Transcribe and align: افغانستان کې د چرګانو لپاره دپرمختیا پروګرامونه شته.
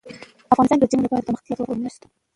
افغانستان 0.53 0.77
کې 0.79 0.83
د 0.83 0.89
چرګانو 0.91 1.05
لپاره 1.07 1.21
دپرمختیا 1.25 1.55
پروګرامونه 1.57 1.89
شته. 1.95 2.07